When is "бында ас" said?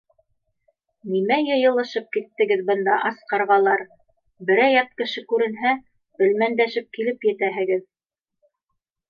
2.69-3.19